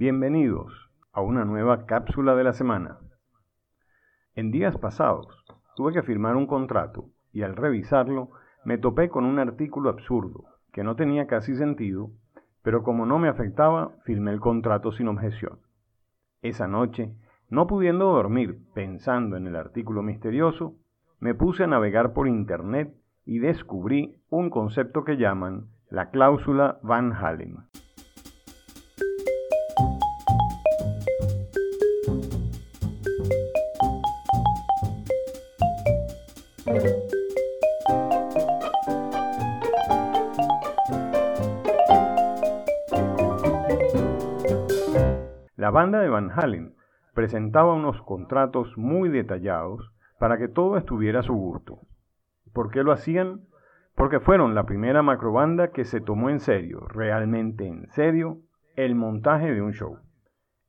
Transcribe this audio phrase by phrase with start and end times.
[0.00, 0.72] Bienvenidos
[1.12, 2.98] a una nueva cápsula de la semana.
[4.36, 5.26] En días pasados
[5.74, 8.30] tuve que firmar un contrato y al revisarlo
[8.64, 12.12] me topé con un artículo absurdo que no tenía casi sentido,
[12.62, 15.58] pero como no me afectaba, firmé el contrato sin objeción.
[16.42, 17.16] Esa noche,
[17.48, 20.76] no pudiendo dormir pensando en el artículo misterioso,
[21.18, 22.94] me puse a navegar por Internet
[23.24, 27.67] y descubrí un concepto que llaman la cláusula Van Halen.
[36.68, 36.74] La
[45.70, 46.74] banda de Van Halen
[47.14, 51.78] presentaba unos contratos muy detallados para que todo estuviera a su gusto.
[52.52, 53.46] ¿Por qué lo hacían?
[53.94, 58.40] Porque fueron la primera macrobanda que se tomó en serio, realmente en serio,
[58.76, 60.00] el montaje de un show.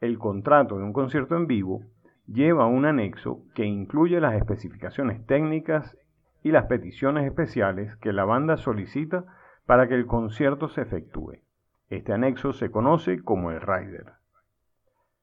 [0.00, 1.82] El contrato de un concierto en vivo
[2.26, 5.96] lleva un anexo que incluye las especificaciones técnicas
[6.42, 9.24] y las peticiones especiales que la banda solicita
[9.66, 11.38] para que el concierto se efectúe.
[11.88, 14.12] Este anexo se conoce como el rider.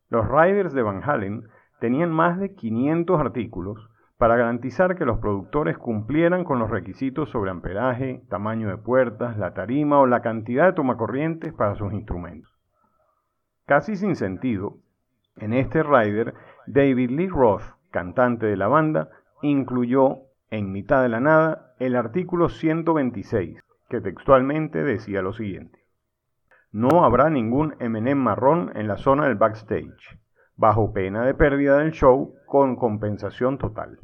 [0.10, 1.48] Los riders de Van Halen
[1.80, 7.50] tenían más de 500 artículos para garantizar que los productores cumplieran con los requisitos sobre
[7.50, 12.52] amperaje, tamaño de puertas, la tarima o la cantidad de tomacorrientes para sus instrumentos.
[13.66, 14.78] Casi sin sentido,
[15.38, 16.34] en este rider,
[16.68, 19.10] David Lee Roth, cantante de la banda,
[19.42, 23.60] incluyó en mitad de la nada el artículo 126,
[23.90, 25.80] que textualmente decía lo siguiente.
[26.72, 30.20] No habrá ningún M&M marrón en la zona del backstage,
[30.56, 34.00] bajo pena de pérdida del show con compensación total.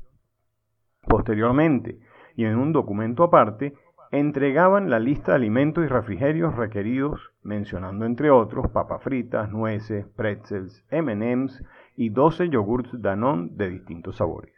[1.02, 2.00] Posteriormente,
[2.36, 3.73] y en un documento aparte,
[4.11, 10.83] entregaban la lista de alimentos y refrigerios requeridos, mencionando entre otros papas fritas, nueces, pretzels,
[10.89, 11.64] M&M's
[11.95, 14.53] y 12 yogurts Danone de distintos sabores.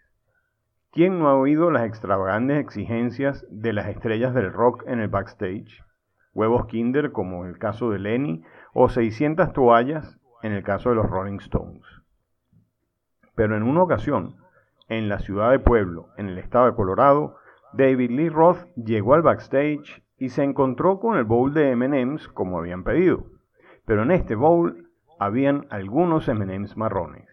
[0.92, 5.84] ¿Quién no ha oído las extravagantes exigencias de las estrellas del rock en el backstage?
[6.34, 8.44] Huevos Kinder como en el caso de Lenny
[8.74, 11.84] o 600 toallas en el caso de los Rolling Stones.
[13.36, 14.36] Pero en una ocasión,
[14.88, 17.38] en la ciudad de Pueblo, en el estado de Colorado,
[17.74, 22.58] David Lee Roth llegó al backstage y se encontró con el bowl de MM's como
[22.60, 23.26] habían pedido.
[23.86, 27.28] Pero en este bowl habían algunos MM's marrones.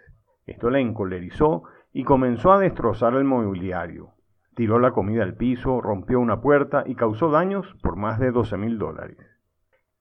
[0.46, 4.10] Esto le encolerizó y comenzó a destrozar el mobiliario.
[4.54, 8.56] Tiró la comida al piso, rompió una puerta y causó daños por más de 12
[8.56, 9.18] mil dólares.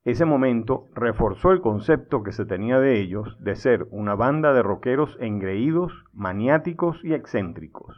[0.03, 4.61] Ese momento reforzó el concepto que se tenía de ellos de ser una banda de
[4.61, 7.97] rockeros engreídos, maniáticos y excéntricos.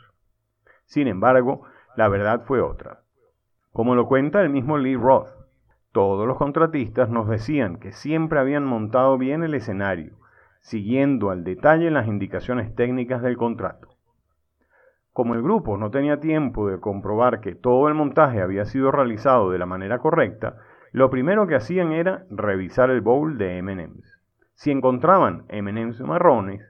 [0.86, 1.64] Sin embargo,
[1.98, 3.00] la verdad fue otra.
[3.74, 5.30] Como lo cuenta el mismo Lee Roth,
[5.92, 10.14] todos los contratistas nos decían que siempre habían montado bien el escenario,
[10.60, 13.90] siguiendo al detalle las indicaciones técnicas del contrato.
[15.12, 19.50] Como el grupo no tenía tiempo de comprobar que todo el montaje había sido realizado
[19.50, 20.58] de la manera correcta,
[20.92, 24.22] lo primero que hacían era revisar el bowl de MM's.
[24.54, 26.62] Si encontraban MM's marrones,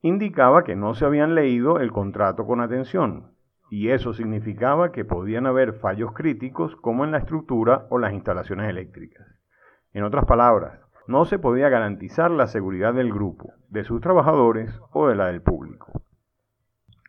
[0.00, 3.35] indicaba que no se habían leído el contrato con atención,
[3.70, 8.68] y eso significaba que podían haber fallos críticos como en la estructura o las instalaciones
[8.68, 9.26] eléctricas.
[9.92, 15.08] En otras palabras, no se podía garantizar la seguridad del grupo, de sus trabajadores o
[15.08, 16.02] de la del público.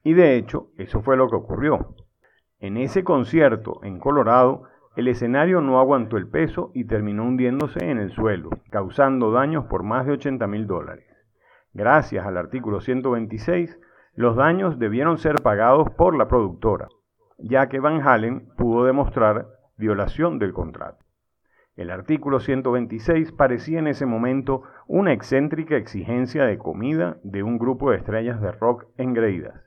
[0.04, 1.96] Y de hecho, eso fue lo que ocurrió.
[2.60, 4.64] En ese concierto en Colorado,
[4.96, 9.84] el escenario no aguantó el peso y terminó hundiéndose en el suelo, causando daños por
[9.84, 11.06] más de 80 mil dólares.
[11.74, 13.80] Gracias al artículo 126,
[14.18, 16.88] los daños debieron ser pagados por la productora,
[17.38, 19.46] ya que Van Halen pudo demostrar
[19.78, 21.06] violación del contrato.
[21.76, 27.92] El artículo 126 parecía en ese momento una excéntrica exigencia de comida de un grupo
[27.92, 29.64] de estrellas de rock engreídas,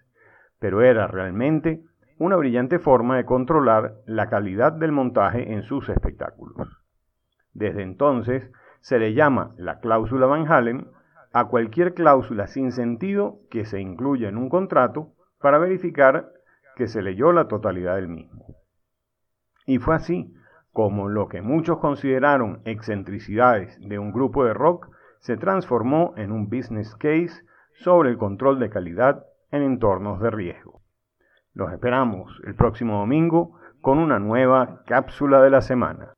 [0.58, 1.84] pero era realmente
[2.18, 6.82] una brillante forma de controlar la calidad del montaje en sus espectáculos.
[7.52, 8.50] Desde entonces
[8.80, 10.88] se le llama la cláusula Van Halen
[11.32, 16.32] a cualquier cláusula sin sentido que se incluya en un contrato para verificar
[16.76, 18.56] que se leyó la totalidad del mismo.
[19.66, 20.34] Y fue así
[20.72, 24.88] como lo que muchos consideraron excentricidades de un grupo de rock
[25.18, 27.44] se transformó en un business case
[27.74, 30.80] sobre el control de calidad en entornos de riesgo.
[31.52, 36.14] Los esperamos el próximo domingo con una nueva cápsula de la semana.